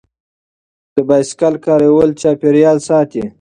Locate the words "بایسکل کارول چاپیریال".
1.07-2.77